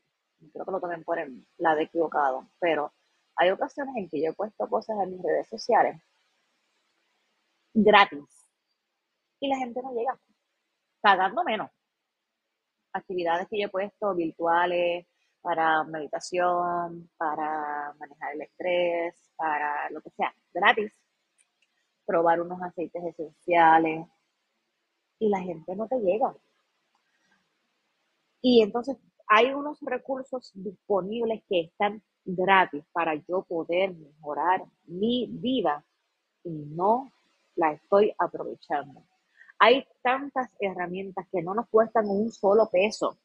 creo 0.52 0.64
que 0.64 0.72
lo 0.72 0.80
tomen 0.80 1.04
por 1.04 1.18
el 1.18 1.46
lado 1.58 1.80
equivocado, 1.80 2.48
pero 2.58 2.92
hay 3.36 3.50
ocasiones 3.50 3.96
en 3.96 4.08
que 4.08 4.20
yo 4.20 4.30
he 4.30 4.34
puesto 4.34 4.68
cosas 4.68 4.96
en 5.02 5.12
mis 5.12 5.22
redes 5.22 5.48
sociales 5.48 6.00
gratis 7.74 8.24
y 9.40 9.48
la 9.48 9.56
gente 9.58 9.80
no 9.82 9.92
llega, 9.92 10.18
pagando 11.00 11.44
menos. 11.44 11.70
Actividades 12.92 13.46
que 13.48 13.60
yo 13.60 13.66
he 13.66 13.70
puesto 13.70 14.14
virtuales, 14.14 15.06
para 15.42 15.84
meditación, 15.84 17.10
para 17.16 17.94
manejar 17.98 18.34
el 18.34 18.42
estrés, 18.42 19.30
para 19.36 19.90
lo 19.90 20.00
que 20.00 20.10
sea, 20.10 20.34
gratis. 20.52 20.92
Probar 22.06 22.40
unos 22.40 22.60
aceites 22.62 23.04
esenciales 23.04 24.06
y 25.18 25.28
la 25.28 25.40
gente 25.40 25.76
no 25.76 25.86
te 25.88 25.98
llega. 26.00 26.34
Y 28.40 28.62
entonces 28.62 28.96
hay 29.26 29.52
unos 29.52 29.80
recursos 29.80 30.50
disponibles 30.54 31.42
que 31.48 31.60
están 31.60 32.02
gratis 32.24 32.84
para 32.92 33.14
yo 33.14 33.42
poder 33.42 33.94
mejorar 33.94 34.64
mi 34.84 35.28
vida 35.30 35.84
y 36.44 36.50
no 36.50 37.10
la 37.56 37.72
estoy 37.72 38.14
aprovechando. 38.18 39.02
Hay 39.58 39.86
tantas 40.02 40.50
herramientas 40.60 41.26
que 41.32 41.42
no 41.42 41.54
nos 41.54 41.68
cuestan 41.68 42.08
un 42.08 42.30
solo 42.30 42.68
peso 42.70 43.18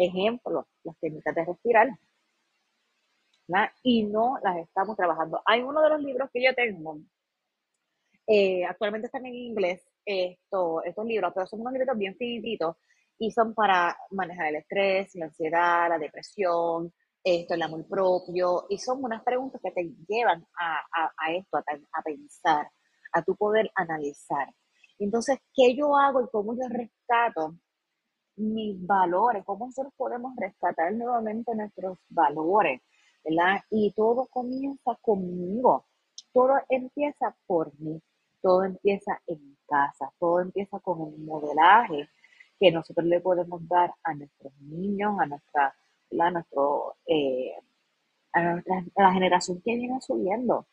Ejemplo, 0.00 0.66
las 0.84 0.98
técnicas 0.98 1.34
de 1.34 1.44
respirar. 1.44 1.88
Y 3.82 4.04
no 4.04 4.38
las 4.42 4.58
estamos 4.58 4.96
trabajando. 4.96 5.42
Hay 5.44 5.62
uno 5.62 5.82
de 5.82 5.90
los 5.90 6.02
libros 6.02 6.30
que 6.32 6.44
yo 6.44 6.54
tengo, 6.54 6.98
eh, 8.26 8.64
actualmente 8.64 9.06
están 9.06 9.26
en 9.26 9.34
inglés, 9.34 9.82
esto, 10.04 10.84
estos 10.84 11.04
libros, 11.04 11.32
pero 11.34 11.46
son 11.48 11.62
unos 11.62 11.72
libros 11.72 11.98
bien 11.98 12.14
finitos 12.16 12.76
y 13.18 13.32
son 13.32 13.54
para 13.54 13.98
manejar 14.10 14.48
el 14.48 14.56
estrés, 14.56 15.14
la 15.16 15.26
ansiedad, 15.26 15.88
la 15.88 15.98
depresión, 15.98 16.92
esto, 17.24 17.54
el 17.54 17.62
amor 17.62 17.86
propio, 17.88 18.66
y 18.68 18.78
son 18.78 19.02
unas 19.02 19.24
preguntas 19.24 19.60
que 19.62 19.72
te 19.72 19.90
llevan 20.08 20.46
a, 20.58 20.80
a, 21.18 21.32
esto, 21.32 21.58
a, 21.58 22.02
pensar, 22.04 22.70
a 23.12 23.22
tu 23.22 23.34
poder 23.34 23.70
analizar. 23.74 24.48
Entonces, 24.98 25.38
¿qué 25.52 25.74
yo 25.74 25.96
hago 25.96 26.22
y 26.22 26.28
cómo 26.30 26.54
yo 26.54 26.68
rescato 26.68 27.56
mis 28.40 28.84
valores, 28.86 29.44
cómo 29.44 29.66
nosotros 29.66 29.92
podemos 29.96 30.34
rescatar 30.36 30.92
nuevamente 30.94 31.54
nuestros 31.54 31.98
valores, 32.08 32.80
¿verdad? 33.24 33.60
Y 33.70 33.92
todo 33.92 34.26
comienza 34.26 34.96
conmigo, 35.02 35.86
todo 36.32 36.54
empieza 36.68 37.36
por 37.46 37.72
mí, 37.78 38.00
todo 38.40 38.64
empieza 38.64 39.20
en 39.26 39.56
casa, 39.66 40.12
todo 40.18 40.40
empieza 40.40 40.80
con 40.80 41.00
un 41.00 41.24
modelaje 41.24 42.08
que 42.58 42.70
nosotros 42.70 43.06
le 43.06 43.20
podemos 43.20 43.66
dar 43.68 43.94
a 44.02 44.14
nuestros 44.14 44.52
niños, 44.60 45.18
a 45.18 45.26
nuestra, 45.26 45.74
a 46.18 46.30
nuestro, 46.30 46.96
eh, 47.06 47.54
a, 48.32 48.42
nuestra, 48.42 48.84
la 48.96 49.12
generación 49.12 49.60
que 49.62 49.76
viene 49.76 50.00
subiendo. 50.00 50.66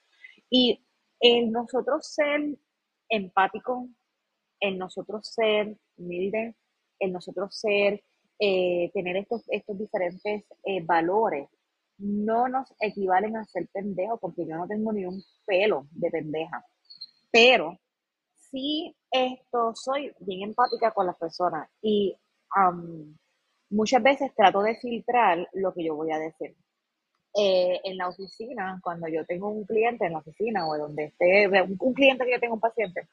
Y 0.49 0.83
en 1.19 1.51
nosotros 1.51 2.07
ser 2.07 2.57
empáticos, 3.09 3.89
en 4.59 4.77
nosotros 4.77 5.27
ser 5.27 5.77
humildes, 5.97 6.55
en 6.99 7.13
nosotros 7.13 7.57
ser, 7.57 8.03
eh, 8.39 8.91
tener 8.93 9.17
estos, 9.17 9.43
estos 9.49 9.77
diferentes 9.77 10.43
eh, 10.63 10.81
valores, 10.83 11.49
no 11.97 12.47
nos 12.47 12.73
equivalen 12.79 13.37
a 13.37 13.45
ser 13.45 13.67
pendejos, 13.73 14.19
porque 14.19 14.45
yo 14.45 14.55
no 14.55 14.67
tengo 14.67 14.93
ni 14.93 15.05
un 15.05 15.21
pelo 15.45 15.87
de 15.91 16.11
pendeja. 16.11 16.63
Pero 17.31 17.77
sí 18.35 18.95
esto, 19.11 19.73
soy 19.75 20.13
bien 20.19 20.43
empática 20.49 20.91
con 20.91 21.07
las 21.07 21.17
personas 21.17 21.69
y 21.81 22.15
muchas 23.69 24.01
veces 24.01 24.33
trato 24.35 24.61
de 24.61 24.75
filtrar 24.75 25.47
lo 25.53 25.73
que 25.73 25.83
yo 25.85 25.95
voy 25.95 26.11
a 26.11 26.19
decir. 26.19 26.55
Eh, 27.39 27.79
en 27.83 27.97
la 27.97 28.07
oficina, 28.07 28.79
cuando 28.81 29.07
yo 29.07 29.23
tengo 29.25 29.49
un 29.49 29.65
cliente 29.65 30.05
en 30.05 30.13
la 30.13 30.19
oficina 30.19 30.67
o 30.67 30.77
donde 30.77 31.05
esté, 31.05 31.47
un, 31.47 31.75
un 31.79 31.93
cliente 31.93 32.25
que 32.25 32.31
yo 32.31 32.39
tengo 32.39 32.55
un 32.55 32.59
paciente, 32.59 33.07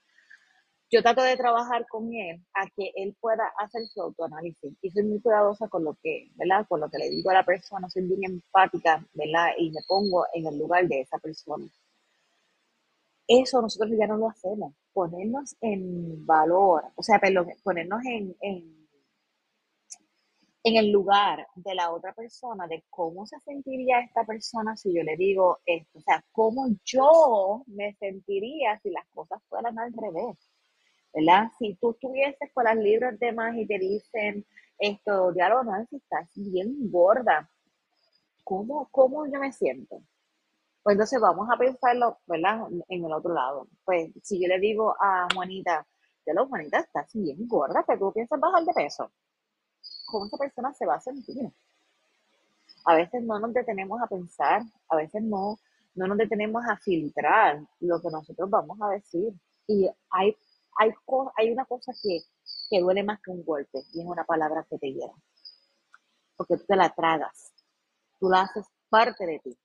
yo 0.90 1.02
trato 1.02 1.22
de 1.22 1.36
trabajar 1.36 1.86
con 1.88 2.12
él 2.14 2.44
a 2.54 2.66
que 2.76 2.92
él 2.96 3.16
pueda 3.20 3.44
hacer 3.58 3.86
su 3.86 4.00
autoanálisis 4.00 4.74
y 4.80 4.90
soy 4.90 5.02
muy 5.04 5.20
cuidadosa 5.20 5.68
con 5.68 5.84
lo 5.84 5.94
que, 6.02 6.30
¿verdad? 6.36 6.66
Con 6.68 6.80
lo 6.80 6.88
que 6.90 6.98
le 6.98 7.10
digo 7.10 7.30
a 7.30 7.34
la 7.34 7.44
persona, 7.44 7.88
soy 7.90 8.02
bien 8.04 8.24
empática, 8.24 9.04
¿verdad? 9.14 9.48
Y 9.58 9.70
me 9.70 9.80
pongo 9.88 10.24
en 10.32 10.46
el 10.46 10.58
lugar 10.58 10.86
de 10.86 11.00
esa 11.00 11.18
persona. 11.18 11.66
Eso 13.26 13.60
nosotros 13.60 13.90
ya 13.98 14.06
no 14.06 14.16
lo 14.16 14.28
hacemos, 14.28 14.74
ponernos 14.92 15.56
en 15.60 16.24
valor, 16.26 16.84
o 16.94 17.02
sea, 17.02 17.20
ponernos 17.62 18.04
en, 18.04 18.36
en, 18.40 18.86
en 20.62 20.76
el 20.76 20.90
lugar 20.90 21.46
de 21.54 21.74
la 21.74 21.90
otra 21.92 22.12
persona, 22.14 22.66
de 22.66 22.84
cómo 22.90 23.26
se 23.26 23.38
sentiría 23.40 24.00
esta 24.00 24.24
persona 24.24 24.76
si 24.76 24.94
yo 24.94 25.02
le 25.02 25.16
digo 25.16 25.58
esto, 25.66 25.98
o 25.98 26.02
sea, 26.02 26.24
cómo 26.32 26.66
yo 26.84 27.64
me 27.66 27.94
sentiría 27.94 28.78
si 28.80 28.90
las 28.90 29.06
cosas 29.14 29.42
fueran 29.48 29.78
al 29.78 29.92
revés. 29.92 30.36
¿Verdad? 31.14 31.50
Si 31.58 31.74
tú 31.76 31.90
estuvieses 31.92 32.50
con 32.52 32.64
las 32.64 32.76
libros 32.76 33.18
de 33.18 33.32
más 33.32 33.56
y 33.56 33.66
te 33.66 33.78
dicen 33.78 34.44
esto, 34.78 35.32
diálogo, 35.32 35.64
no, 35.64 35.86
si 35.88 35.96
estás 35.96 36.28
bien 36.34 36.90
gorda, 36.90 37.48
¿cómo, 38.42 38.88
¿cómo 38.90 39.26
yo 39.26 39.38
me 39.38 39.52
siento? 39.52 40.02
Pues 40.82 40.94
entonces 40.94 41.20
vamos 41.20 41.48
a 41.50 41.56
pensarlo, 41.56 42.18
¿verdad? 42.26 42.66
En 42.88 43.04
el 43.04 43.12
otro 43.12 43.32
lado. 43.32 43.68
Pues 43.84 44.10
si 44.22 44.40
yo 44.40 44.48
le 44.48 44.58
digo 44.58 44.94
a 45.00 45.28
Juanita, 45.34 45.86
lo 46.26 46.46
Juanita, 46.46 46.78
estás 46.80 47.10
bien 47.14 47.46
gorda, 47.46 47.84
que 47.86 47.96
tú 47.96 48.12
piensas 48.12 48.40
bajar 48.40 48.64
de 48.64 48.72
peso, 48.72 49.10
¿cómo 50.06 50.26
esa 50.26 50.36
persona 50.36 50.72
se 50.74 50.86
va 50.86 50.94
a 50.94 51.00
sentir? 51.00 51.50
A 52.86 52.94
veces 52.94 53.22
no 53.22 53.38
nos 53.38 53.52
detenemos 53.52 54.00
a 54.00 54.06
pensar, 54.06 54.62
a 54.88 54.96
veces 54.96 55.22
no, 55.22 55.58
no 55.94 56.06
nos 56.06 56.18
detenemos 56.18 56.64
a 56.66 56.76
filtrar 56.76 57.62
lo 57.80 58.00
que 58.00 58.10
nosotros 58.10 58.50
vamos 58.50 58.78
a 58.82 58.88
decir. 58.88 59.32
Y 59.66 59.88
hay 60.10 60.36
hay, 60.76 60.90
hay 61.36 61.50
una 61.52 61.64
cosa 61.64 61.92
que, 62.02 62.20
que 62.70 62.80
duele 62.80 63.02
más 63.02 63.20
que 63.22 63.30
un 63.30 63.44
golpe 63.44 63.78
y 63.92 64.00
es 64.00 64.06
una 64.06 64.24
palabra 64.24 64.66
que 64.68 64.78
te 64.78 64.92
hiera. 64.92 65.12
Porque 66.36 66.56
tú 66.56 66.64
te 66.66 66.76
la 66.76 66.92
tragas, 66.94 67.52
tú 68.18 68.28
la 68.28 68.42
haces 68.42 68.66
parte 68.88 69.26
de 69.26 69.38
ti 69.38 69.56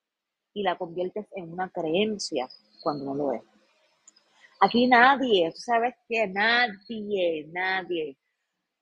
y 0.53 0.63
la 0.63 0.77
conviertes 0.77 1.27
en 1.35 1.51
una 1.51 1.69
creencia 1.69 2.47
cuando 2.81 3.05
no 3.05 3.15
lo 3.15 3.33
es. 3.33 3.41
Aquí 4.61 4.87
nadie, 4.87 5.51
sabes 5.53 5.95
que 6.07 6.27
nadie, 6.27 7.47
nadie 7.51 8.17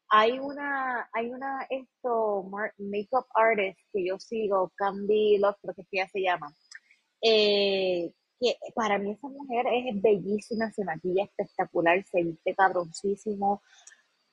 Hay 0.10 0.40
una, 0.40 1.08
hay 1.14 1.30
una, 1.32 1.68
esto, 1.70 2.50
makeup 2.80 3.28
artist 3.36 3.80
que 3.94 4.08
yo 4.08 4.18
sigo, 4.20 4.72
Candy 4.76 5.38
Love, 5.38 5.58
creo 5.62 5.76
que 5.76 6.08
se 6.08 6.22
llama, 6.22 6.52
eh, 7.22 8.12
que 8.40 8.56
para 8.76 8.98
mí 8.98 9.12
esa 9.12 9.28
mujer 9.28 9.66
es 9.72 10.02
bellísima, 10.02 10.72
se 10.72 10.84
maquilla 10.84 11.24
espectacular, 11.24 12.04
se 12.06 12.24
viste 12.24 12.56
cabroncísimo 12.56 13.62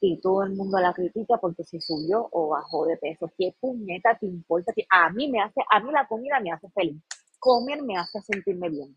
y 0.00 0.20
todo 0.20 0.42
el 0.42 0.54
mundo 0.54 0.78
la 0.78 0.92
critica 0.92 1.38
porque 1.38 1.64
se 1.64 1.80
subió 1.80 2.28
o 2.32 2.48
bajó 2.48 2.84
de 2.86 2.96
peso. 2.98 3.32
¿Qué 3.38 3.54
puñeta 3.58 4.16
te 4.18 4.26
importa? 4.26 4.72
A 4.90 5.10
mí 5.10 5.30
me 5.30 5.40
hace, 5.40 5.60
a 5.70 5.80
mí 5.80 5.90
la 5.92 6.06
comida 6.06 6.40
me 6.40 6.52
hace 6.52 6.68
feliz. 6.70 7.02
Comer 7.38 7.82
me 7.82 7.96
hace 7.96 8.20
sentirme 8.20 8.68
bien. 8.68 8.96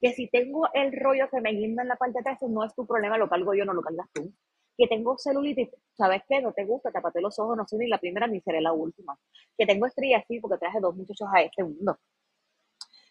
Que 0.00 0.12
si 0.14 0.28
tengo 0.28 0.66
el 0.72 0.92
rollo 0.98 1.28
que 1.30 1.40
me 1.42 1.52
guinda 1.52 1.82
en 1.82 1.88
la 1.88 1.96
parte 1.96 2.14
de 2.14 2.20
atrás, 2.20 2.38
no 2.48 2.64
es 2.64 2.74
tu 2.74 2.86
problema, 2.86 3.18
lo 3.18 3.28
cargo 3.28 3.52
yo, 3.54 3.66
no 3.66 3.74
lo 3.74 3.82
cargas 3.82 4.08
tú. 4.14 4.32
Que 4.78 4.86
tengo 4.86 5.18
celulitis, 5.18 5.68
¿sabes 5.94 6.22
qué? 6.26 6.40
No 6.40 6.52
te 6.54 6.64
gusta, 6.64 6.90
tapate 6.90 7.20
los 7.20 7.38
ojos, 7.38 7.56
no 7.56 7.66
soy 7.66 7.80
ni 7.80 7.88
la 7.88 7.98
primera 7.98 8.26
ni 8.26 8.40
seré 8.40 8.62
la 8.62 8.72
última. 8.72 9.18
Que 9.58 9.66
tengo 9.66 9.86
estrías, 9.86 10.24
sí, 10.26 10.40
porque 10.40 10.56
traje 10.56 10.80
dos 10.80 10.96
muchachos 10.96 11.28
a 11.34 11.42
este 11.42 11.64
mundo. 11.64 11.98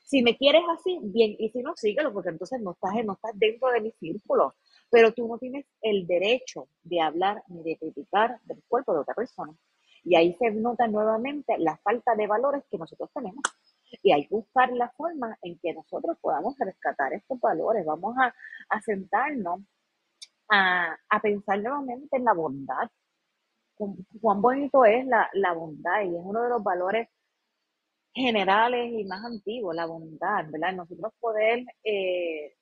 Si 0.10 0.24
me 0.24 0.36
quieres 0.36 0.64
así, 0.74 1.00
bien, 1.04 1.36
y 1.38 1.52
si 1.52 1.62
no, 1.62 1.76
síguelo, 1.76 2.12
porque 2.12 2.30
entonces 2.30 2.60
no 2.62 2.72
estás, 2.72 2.94
dentro 3.36 3.70
de 3.70 3.80
mi 3.80 3.92
círculo. 3.92 4.56
Pero 4.90 5.14
tú 5.14 5.28
no 5.28 5.38
tienes 5.38 5.68
el 5.84 6.08
derecho 6.08 6.68
de 6.82 7.00
hablar 7.00 7.44
ni 7.48 7.62
de 7.62 7.78
criticar 7.78 8.40
del 8.46 8.60
cuerpo 8.68 8.92
de 8.94 9.02
otra 9.02 9.14
persona. 9.14 9.54
Y 10.04 10.16
ahí 10.16 10.36
se 10.40 10.50
nota 10.50 10.88
nuevamente 10.88 11.60
la 11.60 11.78
falta 11.78 12.16
de 12.16 12.26
valores 12.26 12.64
que 12.72 12.80
nosotros 12.80 13.12
tenemos. 13.14 13.44
Y 14.02 14.12
hay 14.12 14.26
que 14.28 14.34
buscar 14.34 14.72
la 14.72 14.90
forma 14.98 15.38
en 15.44 15.60
que 15.60 15.76
nosotros 15.76 16.18
podamos 16.20 16.56
rescatar 16.58 17.14
estos 17.14 17.40
valores. 17.40 17.86
Vamos 17.86 18.16
a, 18.18 18.82
sentarnos 18.82 19.60
a, 20.50 20.98
pensar 21.22 21.60
nuevamente 21.62 22.18
en 22.18 22.26
la 22.26 22.34
bondad. 22.34 22.90
Cuán 24.20 24.42
bonito 24.42 24.86
es 24.86 25.06
la 25.06 25.54
bondad 25.54 26.02
y 26.02 26.16
es 26.16 26.22
uno 26.24 26.42
de 26.42 26.50
los 26.50 26.64
valores 26.64 27.10
generales 28.14 28.92
y 28.92 29.06
más 29.06 29.24
antiguos, 29.24 29.76
la 29.76 29.86
bondad, 29.86 30.46
¿verdad? 30.50 30.74
Nosotros 30.74 31.14
poder 31.20 31.66
eh, 31.84 32.56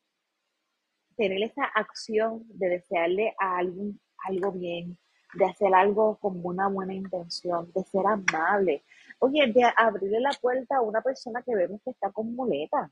tener 1.16 1.42
esa 1.44 1.66
acción 1.66 2.44
de 2.50 2.70
desearle 2.70 3.34
a 3.40 3.58
alguien 3.58 4.00
algo 4.26 4.52
bien, 4.52 4.98
de 5.34 5.46
hacer 5.46 5.74
algo 5.74 6.18
con 6.18 6.46
una 6.46 6.68
buena 6.68 6.94
intención, 6.94 7.72
de 7.74 7.84
ser 7.84 8.06
amable. 8.06 8.84
Oye, 9.20 9.48
de 9.52 9.64
abrirle 9.76 10.20
la 10.20 10.32
puerta 10.40 10.78
a 10.78 10.82
una 10.82 11.02
persona 11.02 11.42
que 11.44 11.56
vemos 11.56 11.82
que 11.84 11.92
está 11.92 12.12
con 12.12 12.36
muleta. 12.36 12.92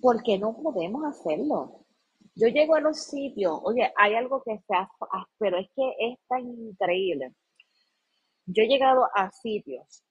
¿Por 0.00 0.22
qué 0.22 0.38
no 0.38 0.56
podemos 0.56 1.04
hacerlo? 1.04 1.84
Yo 2.36 2.48
llego 2.48 2.74
a 2.74 2.80
los 2.80 3.04
sitios, 3.04 3.60
oye, 3.62 3.92
hay 3.96 4.14
algo 4.14 4.42
que 4.42 4.58
se 4.58 4.74
hace, 4.74 4.90
pero 5.38 5.58
es 5.58 5.68
que 5.74 5.94
es 6.00 6.18
tan 6.26 6.40
increíble. 6.40 7.32
Yo 8.46 8.62
he 8.62 8.66
llegado 8.66 9.08
a 9.14 9.30
sitios 9.30 10.04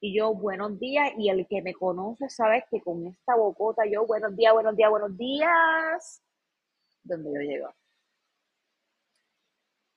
y 0.00 0.16
yo, 0.16 0.34
buenos 0.34 0.78
días, 0.80 1.12
y 1.18 1.28
el 1.28 1.46
que 1.46 1.60
me 1.60 1.74
conoce 1.74 2.30
sabe 2.30 2.64
que 2.70 2.80
con 2.80 3.06
esta 3.06 3.36
bocota 3.36 3.82
yo, 3.84 4.06
buenos 4.06 4.34
días, 4.34 4.54
buenos 4.54 4.74
días, 4.74 4.90
buenos 4.90 5.16
días, 5.18 6.22
donde 7.04 7.32
yo 7.34 7.40
llego. 7.40 7.68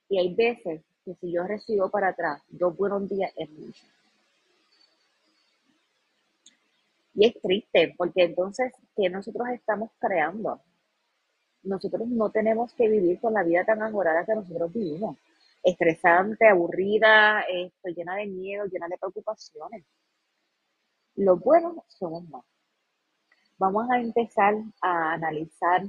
Y 0.10 0.20
hay 0.20 0.36
veces 0.36 0.84
que 1.06 1.16
si 1.16 1.32
yo 1.32 1.44
recibo 1.44 1.90
para 1.90 2.10
atrás 2.10 2.42
dos 2.50 2.76
buenos 2.76 3.08
días 3.10 3.32
es 3.38 3.50
mucho. 3.50 3.86
Y 7.16 7.28
es 7.28 7.42
triste, 7.42 7.94
porque 7.98 8.24
entonces, 8.24 8.74
¿qué 8.98 9.10
nosotros 9.10 9.48
estamos 9.54 9.92
creando? 10.00 10.60
Nosotros 11.64 12.08
no 12.10 12.30
tenemos 12.30 12.74
que 12.74 12.90
vivir 12.90 13.22
con 13.22 13.34
la 13.34 13.44
vida 13.44 13.64
tan 13.64 13.82
agorada 13.82 14.26
que 14.26 14.36
nosotros 14.36 14.74
vivimos 14.74 15.18
estresante, 15.64 16.48
aburrida, 16.48 17.42
estoy 17.42 17.94
llena 17.96 18.16
de 18.16 18.28
miedo, 18.28 18.66
llena 18.66 18.88
de 18.88 18.98
preocupaciones. 18.98 19.86
Los 21.16 21.40
buenos 21.40 21.76
somos 21.88 22.28
más. 22.30 22.44
Vamos 23.58 23.90
a 23.90 24.00
empezar 24.00 24.56
a 24.82 25.14
analizar, 25.14 25.84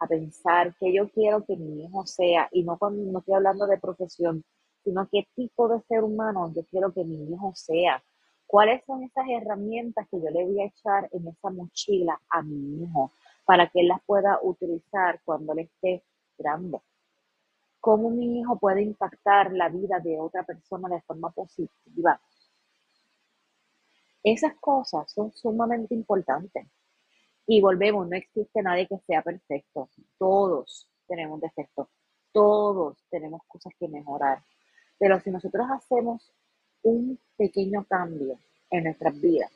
a 0.00 0.06
pensar 0.06 0.74
qué 0.80 0.92
yo 0.92 1.08
quiero 1.10 1.44
que 1.44 1.56
mi 1.56 1.84
hijo 1.84 2.06
sea, 2.06 2.48
y 2.50 2.64
no, 2.64 2.78
no 2.80 3.18
estoy 3.20 3.34
hablando 3.34 3.66
de 3.66 3.78
profesión, 3.78 4.42
sino 4.82 5.08
qué 5.10 5.28
tipo 5.36 5.68
de 5.68 5.80
ser 5.82 6.02
humano 6.02 6.52
yo 6.54 6.64
quiero 6.66 6.92
que 6.92 7.04
mi 7.04 7.32
hijo 7.32 7.52
sea. 7.54 8.02
¿Cuáles 8.46 8.84
son 8.84 9.04
esas 9.04 9.26
herramientas 9.28 10.08
que 10.10 10.20
yo 10.20 10.28
le 10.30 10.44
voy 10.44 10.60
a 10.60 10.66
echar 10.66 11.08
en 11.12 11.28
esa 11.28 11.50
mochila 11.50 12.20
a 12.30 12.42
mi 12.42 12.82
hijo 12.82 13.12
para 13.44 13.68
que 13.68 13.80
él 13.80 13.88
las 13.88 14.02
pueda 14.04 14.40
utilizar 14.42 15.20
cuando 15.24 15.52
él 15.52 15.60
esté 15.60 16.02
grande? 16.36 16.80
Cómo 17.80 18.10
mi 18.10 18.40
hijo 18.40 18.58
puede 18.58 18.82
impactar 18.82 19.52
la 19.52 19.68
vida 19.68 19.98
de 20.00 20.20
otra 20.20 20.42
persona 20.44 20.88
de 20.88 21.00
forma 21.02 21.30
positiva. 21.30 22.20
Esas 24.22 24.54
cosas 24.60 25.10
son 25.10 25.32
sumamente 25.32 25.94
importantes. 25.94 26.66
Y 27.46 27.60
volvemos, 27.60 28.08
no 28.08 28.16
existe 28.16 28.62
nadie 28.62 28.86
que 28.86 28.98
sea 29.06 29.22
perfecto. 29.22 29.88
Todos 30.18 30.88
tenemos 31.08 31.40
defectos. 31.40 31.88
Todos 32.32 32.98
tenemos 33.10 33.42
cosas 33.48 33.72
que 33.78 33.88
mejorar. 33.88 34.44
Pero 34.98 35.18
si 35.20 35.30
nosotros 35.30 35.66
hacemos 35.70 36.32
un 36.82 37.18
pequeño 37.36 37.84
cambio 37.84 38.38
en 38.70 38.84
nuestras 38.84 39.18
vidas, 39.20 39.50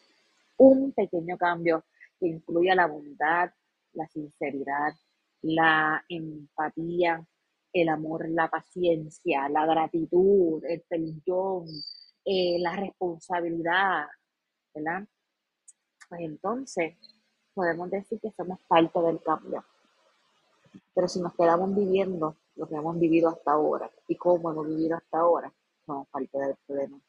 un 0.56 0.92
pequeño 0.92 1.36
cambio 1.36 1.84
que 2.18 2.26
incluya 2.26 2.74
la 2.74 2.86
bondad, 2.86 3.50
la 3.92 4.08
sinceridad, 4.08 4.94
la 5.42 6.04
empatía, 6.08 7.24
el 7.74 7.88
amor, 7.88 8.28
la 8.28 8.48
paciencia, 8.48 9.48
la 9.48 9.66
gratitud, 9.66 10.64
el 10.64 10.82
perdón, 10.82 11.66
eh, 12.24 12.56
la 12.60 12.76
responsabilidad, 12.76 14.06
¿verdad? 14.72 15.04
Pues 16.08 16.20
entonces 16.20 16.96
podemos 17.52 17.90
decir 17.90 18.20
que 18.20 18.30
somos 18.30 18.60
parte 18.68 19.00
del 19.00 19.20
cambio. 19.20 19.64
Pero 20.94 21.08
si 21.08 21.20
nos 21.20 21.34
quedamos 21.34 21.74
viviendo 21.74 22.36
lo 22.54 22.68
que 22.68 22.76
hemos 22.76 22.98
vivido 22.98 23.28
hasta 23.28 23.52
ahora 23.52 23.90
y 24.06 24.16
cómo 24.16 24.52
hemos 24.52 24.68
vivido 24.68 24.96
hasta 24.96 25.18
ahora, 25.18 25.52
somos 25.84 26.06
parte 26.08 26.38
del 26.38 26.54
problema. 26.66 27.00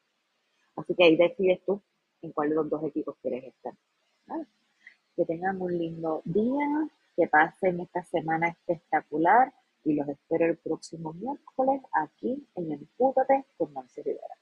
Así 0.78 0.95
que 0.95 1.04
ahí 1.04 1.15
decides 1.15 1.63
tú 1.63 1.80
en 2.23 2.32
cuál 2.32 2.49
de 2.49 2.56
los 2.56 2.69
dos 2.71 2.84
equipos 2.84 3.15
quieres 3.21 3.43
estar. 3.43 3.73
Que 5.15 5.25
tengan 5.25 5.62
un 5.62 5.78
lindo 5.78 6.23
día, 6.25 6.89
que 7.15 7.28
pasen 7.28 7.82
esta 7.82 8.04
semana 8.04 8.47
espectacular 8.47 9.54
y 9.86 9.93
los 9.93 10.08
espero 10.10 10.48
el 10.48 10.58
próximo 10.58 11.13
miércoles 11.13 11.82
aquí 11.93 12.43
en 12.56 12.71
Empútate 12.71 13.45
con 13.58 13.71
Nancy 13.74 14.02
Rivera. 14.02 14.36